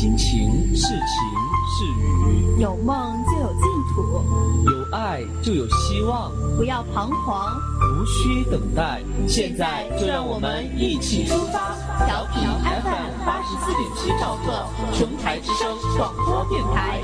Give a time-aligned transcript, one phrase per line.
[0.00, 0.96] 心情是晴
[1.76, 4.24] 是雨，有梦就有净土，
[4.70, 6.32] 有爱就有希望。
[6.56, 7.54] 不要彷徨，
[7.92, 9.02] 无需等待。
[9.28, 11.76] 现在就让我们一起出发，
[12.06, 17.02] 调频 FM 八十四点七兆赫，琼台之声广播电台。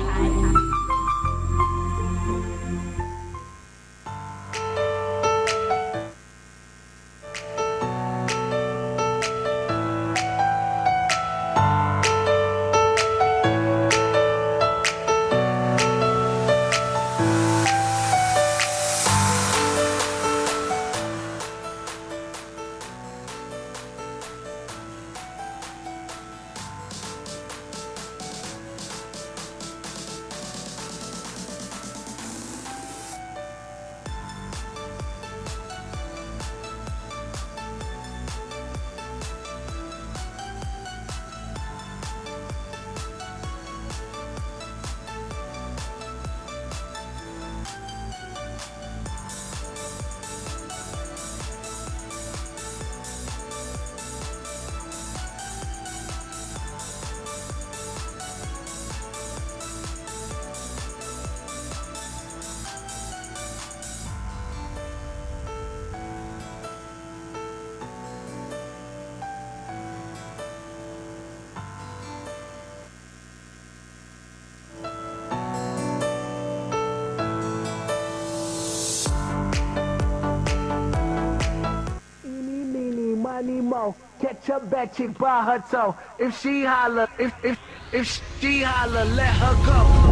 [84.49, 85.95] A bad chick by her toe.
[86.17, 87.59] If she holler, if if
[87.91, 90.06] if she holler, let her go.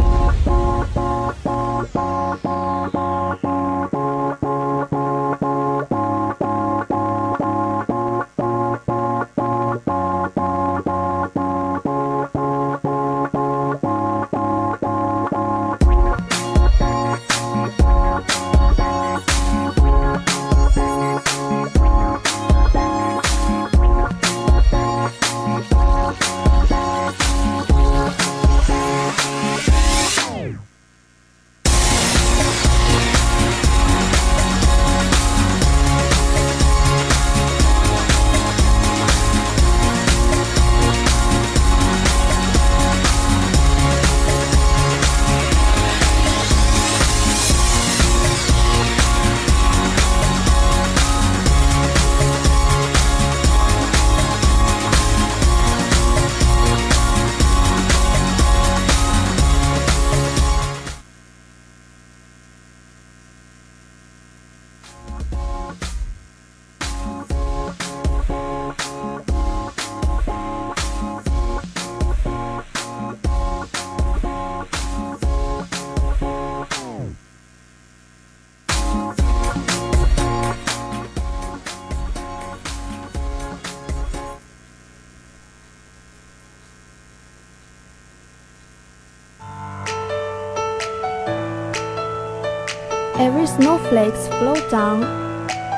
[93.46, 95.04] Snowflakes float down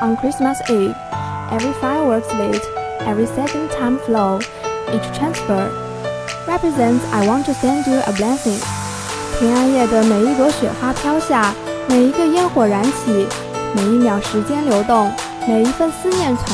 [0.01, 0.95] on Christmas Eve.
[1.51, 2.61] Every fireworks lit,
[3.01, 4.39] every second time flow,
[4.91, 5.69] each transfer
[6.47, 8.59] represents I want to send you a blessing.
[9.39, 11.53] 平安夜的每一朵雪花飘下，
[11.87, 13.27] 每一个烟火燃起，
[13.73, 15.11] 每一秒时间流动，
[15.47, 16.49] 每一份思念传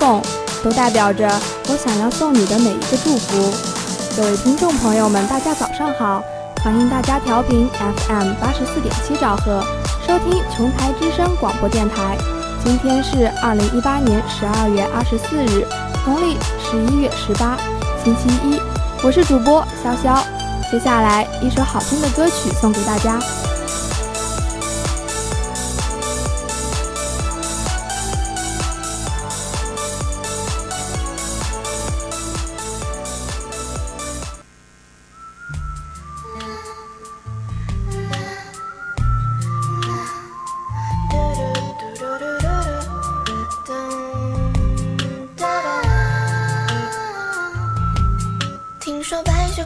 [0.00, 0.22] 送，
[0.62, 1.28] 都代表着
[1.68, 3.52] 我想要送你的每一个祝福。
[4.16, 6.22] 各位听众朋友们，大家早上好，
[6.62, 7.68] 欢迎大家调频
[8.08, 9.62] FM 八十四点七兆赫。
[10.06, 12.16] 收听琼台之声广播电台，
[12.62, 15.66] 今天是二零一八年十二月二十四日，
[16.06, 17.56] 农历十一月十八，
[18.04, 18.60] 星期一。
[19.02, 20.22] 我是主播潇潇，
[20.70, 23.18] 接下来一首好听的歌曲送给大家。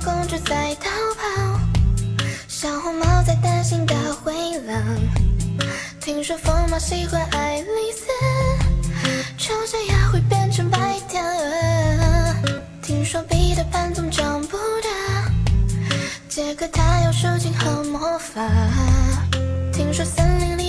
[0.05, 1.61] 公主在逃跑
[2.47, 4.33] 小红帽在担心大灰
[4.67, 4.77] 狼。
[6.01, 8.07] 听说疯帽喜欢爱丽丝
[9.37, 12.35] 丑小鸭会变成白天鹅
[12.83, 15.31] 听说彼得潘总长不大
[16.29, 18.43] 杰克他有竖琴和魔法。
[19.73, 20.68] 听说森林里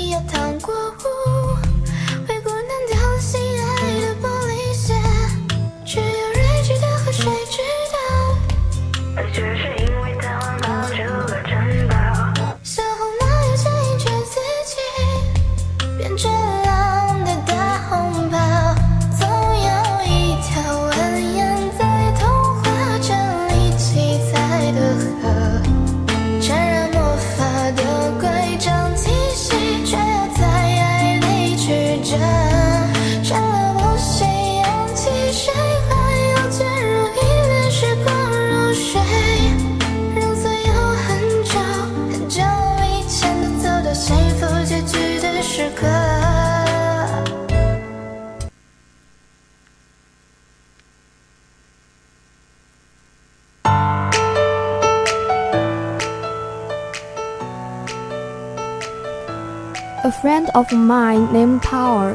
[60.19, 62.15] friend of mine named Paul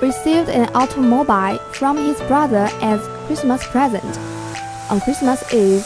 [0.00, 4.18] received an automobile from his brother as Christmas present.
[4.90, 5.84] On Christmas Eve,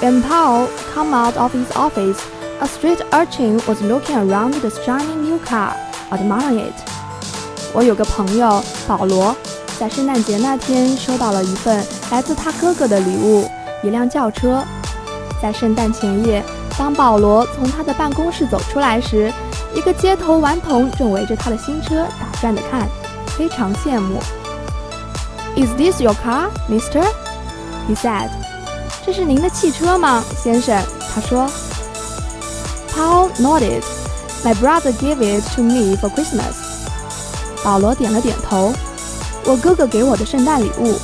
[0.00, 2.20] when Paul came out of his office,
[2.60, 5.74] a street urchin was looking around the shiny new car,
[6.10, 6.74] admiring it.
[7.72, 9.34] 我有个朋友保罗，
[9.78, 13.48] 在圣诞节那天收到了一份来自他哥哥的礼物，
[13.82, 14.62] 一辆轿车。
[15.40, 16.42] 在圣诞前夜，
[16.78, 19.30] 当保罗从他的办公室走出来时，
[19.74, 22.88] 一个街头顽童正围着他的新车打转的看，
[23.36, 24.18] 非常羡慕。
[25.56, 27.04] Is this your car, Mister?
[27.88, 28.30] He said.
[29.04, 30.82] 这是您的汽车吗，先生？
[31.14, 31.48] 他说。
[32.94, 33.82] Paul nodded.
[34.42, 36.54] My brother gave it to me for Christmas.
[37.62, 38.72] 保罗点了点头。
[39.44, 40.98] 我哥哥给我的圣诞礼物。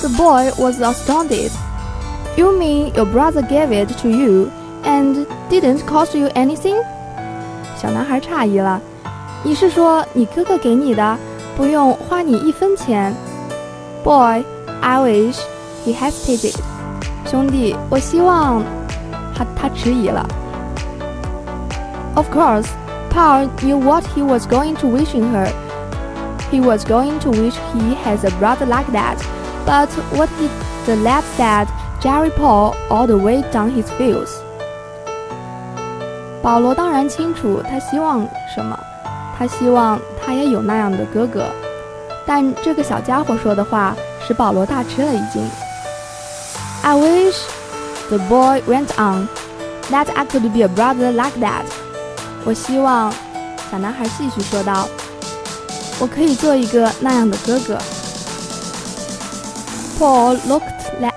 [0.00, 1.50] The boy was astounded.
[2.36, 4.50] You mean your brother gave it to you
[4.84, 6.76] and didn't cost you anything?
[7.76, 8.80] 小男孩诧异了。
[9.42, 11.16] 你是说你哥哥给你的，
[11.56, 13.14] 不用花你一分钱？
[14.02, 14.44] Boy,
[14.80, 15.38] I wish.
[15.84, 16.56] He hesitated.
[17.26, 18.62] 兄弟，我希望
[19.34, 20.26] 他他迟疑了。
[22.14, 22.66] Of course,
[23.10, 25.48] Paul knew what he was going to wish in her.
[26.50, 29.18] He was going to wish he has a brother like that.
[29.66, 30.48] But what he,
[30.86, 31.66] the lad said
[32.00, 34.30] Jerry Paul all the way down his feels.
[36.41, 38.77] 保罗当然清楚他希望什么，
[39.37, 41.45] 他希望他也有那样的哥哥。
[42.25, 43.95] 但这个小家伙说的话
[44.25, 45.49] 使保罗大吃了一惊。
[46.81, 47.35] I wish,
[48.07, 49.27] the boy went on,
[49.91, 51.65] that I could be a brother like that.
[52.45, 53.11] 我希望，
[53.69, 54.87] 小男孩继续说道，
[55.99, 57.77] 我可以做一个那样的哥哥。
[59.99, 60.63] Paul looked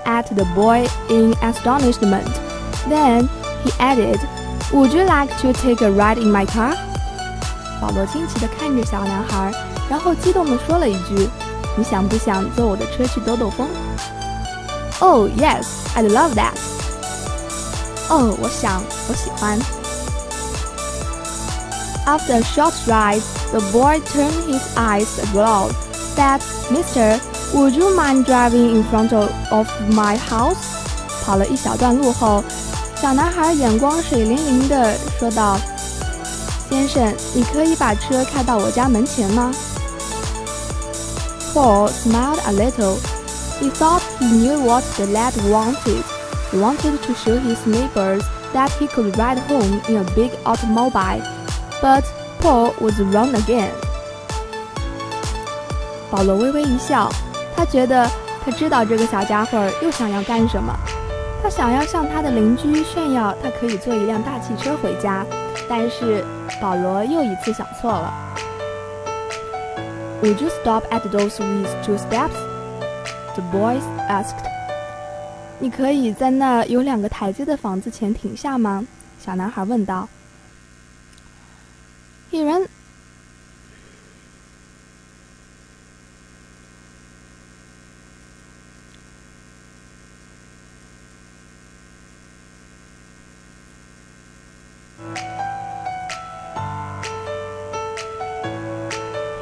[0.03, 2.27] at the boy in astonishment.
[2.89, 3.29] Then
[3.63, 4.19] he added,
[4.72, 6.74] "Would you like to take a ride in my car?"
[7.80, 9.52] 保罗惊奇地看着小男孩，
[9.88, 11.28] 然后激动地说了一句：“
[11.76, 13.68] 你想不想坐我的车去兜兜风？”
[15.00, 15.64] Oh yes,
[15.94, 16.54] I'd love that.
[18.08, 19.58] 哦，我想，我喜欢。
[22.06, 23.22] After a short ride,
[23.52, 25.72] the boy turned his eyes abroad,
[26.16, 26.40] said,
[26.70, 27.20] "Mister,
[27.54, 30.56] would you mind driving in front of, of my house?"
[31.24, 32.42] 跑了一小段路后，
[33.03, 35.57] 小男孩眼光水灵灵地说道
[36.69, 39.51] ：“先生，你可以把车开到我家门前吗？”
[41.53, 42.95] Paul smiled a little.
[43.59, 46.01] He thought he knew what the lad wanted.
[46.53, 51.21] He wanted to show his neighbors that he could ride home in a big automobile.
[51.81, 52.05] But
[52.39, 53.71] Paul was wrong again.
[56.09, 57.11] 保罗微微一笑，
[57.53, 58.09] 他觉得
[58.45, 60.73] 他知道这个小家伙又想要干什么。
[61.43, 65.25] 他想要向他的邻居炫耀他可以坐一辆大汽车回家，
[65.67, 66.23] 但是
[66.61, 68.13] 保罗又一次想错了。
[70.21, 72.31] Would you stop at those with two steps?
[73.35, 74.45] The boys asked.
[75.59, 78.87] 你可以在那有两个台阶的房子前停下吗？
[79.19, 80.07] 小男孩问道。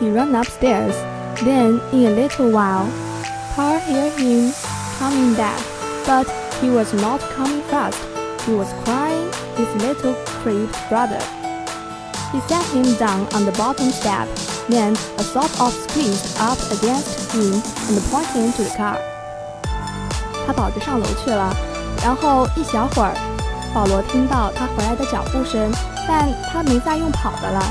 [0.01, 0.95] He ran upstairs.
[1.43, 2.87] Then, in a little while,
[3.55, 4.53] Paul heard him
[4.99, 5.61] coming back,
[6.07, 6.27] but
[6.61, 7.99] he was not coming fast.
[8.47, 11.21] He was crying his little crippled brother.
[12.33, 14.29] He sat him down on the bottom step,
[14.69, 18.99] then a sort of squeezed up against him and pointed to the car.
[20.47, 21.55] 他跑着上楼去了，
[22.03, 23.15] 然后一小会儿，
[23.75, 25.71] 保罗听到他回来的脚步声，
[26.07, 27.63] 但他没再用跑的了。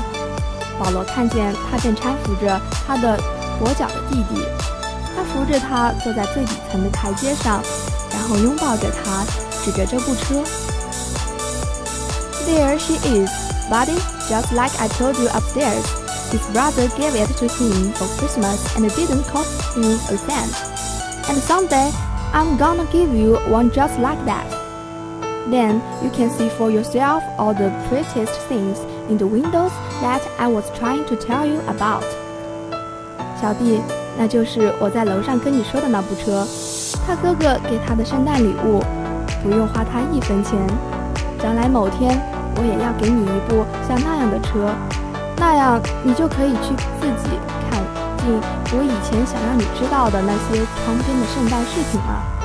[0.80, 3.18] 保罗看见他正搀扶着他的
[3.58, 4.42] 跛脚的弟弟，
[5.14, 7.62] 他扶着他坐在最底层的台阶上，
[8.12, 9.24] 然后拥抱着他，
[9.64, 10.42] 指着这部车。
[12.46, 13.30] There she is,
[13.70, 15.84] buddy, just like I told you upstairs.
[16.30, 20.52] His brother gave it to him for Christmas and it didn't cost him a cent.
[21.28, 21.90] And someday
[22.32, 24.46] I'm gonna give you one just like that.
[25.48, 28.78] Then you can see for yourself all the prettiest things
[29.11, 32.03] in the windows that I was trying to tell you about.
[33.39, 33.81] 小弟，
[34.17, 36.47] 那就是我在楼上跟你说的那部车，
[37.05, 38.81] 他哥哥给他的圣诞礼物，
[39.43, 40.57] 不用花他一分钱。
[41.41, 42.17] 将来某天，
[42.55, 44.69] 我也要给你一部像那样的车，
[45.37, 47.35] 那样你就可以去自己
[47.69, 47.81] 看
[48.19, 48.39] 尽
[48.71, 52.40] 我以前想让你知道的那些窗边的圣诞饰品了。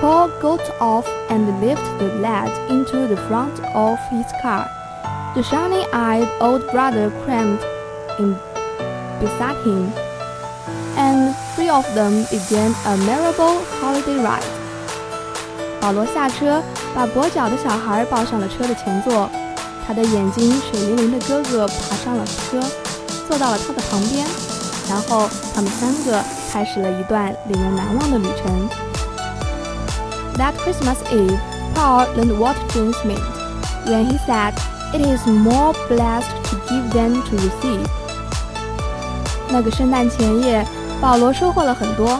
[0.00, 4.66] Paul got off and lifted the lad into the front of his car.
[5.34, 7.60] The shiny-eyed old brother crammed
[8.18, 8.36] in
[9.20, 9.90] beside him,
[10.96, 14.44] and three of them began a memorable holiday ride.
[15.80, 16.62] 保罗下车，
[16.94, 19.28] 把跛脚的小孩抱上了车的前座。
[19.86, 22.60] 他的眼睛水灵灵的哥哥爬上了车，
[23.28, 24.26] 坐到了他的旁边，
[24.88, 28.68] 然后他们三个开始了一段令人难忘的旅程。
[30.37, 31.37] That Christmas Eve,
[31.75, 33.21] Paul learned what dreams meant
[33.85, 34.53] when he said,
[34.93, 37.85] "It is more blessed to give than to receive."
[39.49, 40.65] 那个圣诞前夜，
[41.01, 42.19] 保罗收获了很多，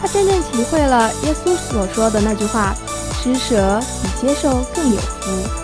[0.00, 2.74] 他真正体会了耶稣所说的那句话。
[3.22, 5.59] 施舍比接受更有福。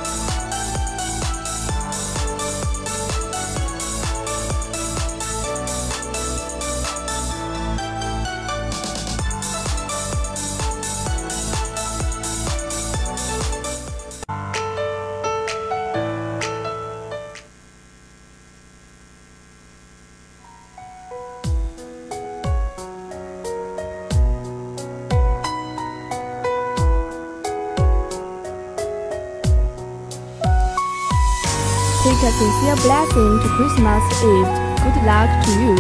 [32.36, 34.48] sincere blessing to Christmas Eve.
[34.84, 35.76] Good luck to you.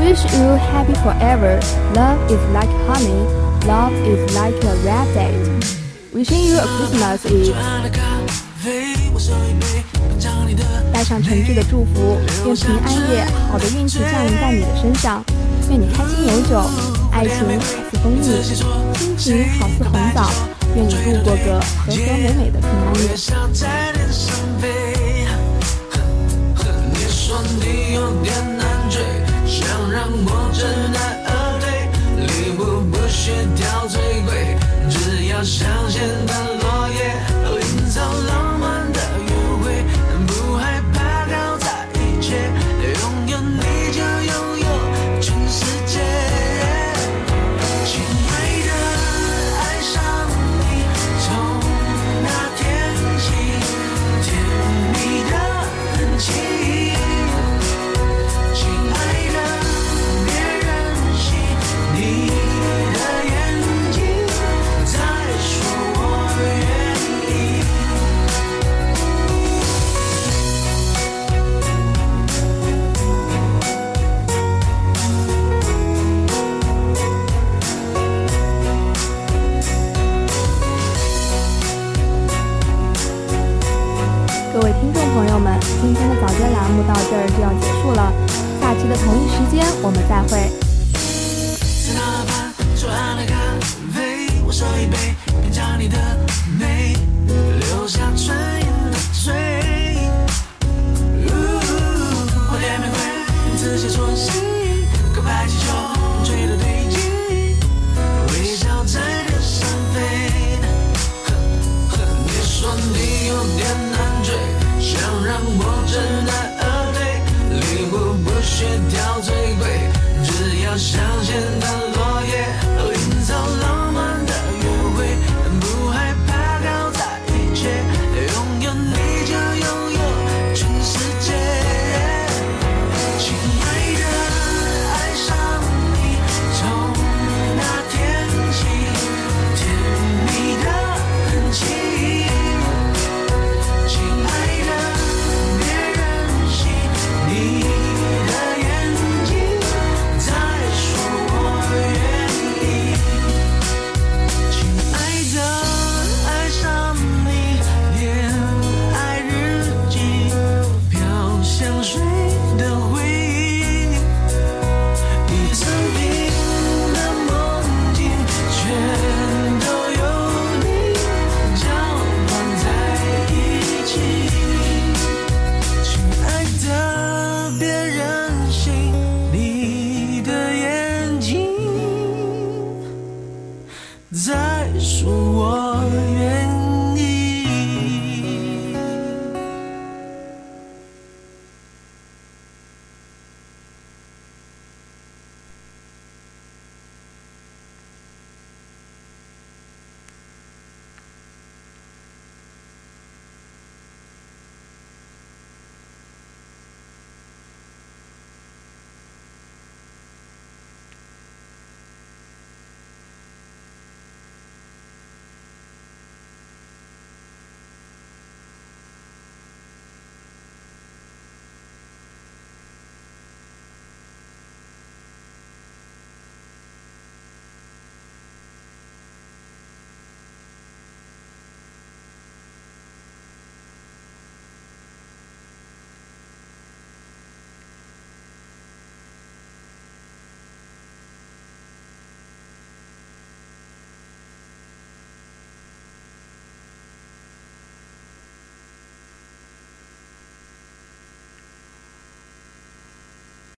[0.00, 1.60] Wish you happy forever.
[1.94, 3.26] Love is like honey.
[3.66, 5.36] Love is like a red date.
[6.12, 7.54] Wishing you a Christmas Eve.
[10.92, 15.24] 带上诚挚的祝福，愿平安夜好的运气降临在你的身上，
[15.68, 16.60] 愿你开心有酒，
[17.10, 20.30] 爱情好似蜂蜜，亲情好似红枣，
[20.76, 23.08] 愿你度过个和和美美的平安夜。
[30.51, 30.63] 知
[30.93, 31.65] 难而退，
[32.25, 34.57] 礼物不需挑最贵，
[34.89, 36.26] 只要香榭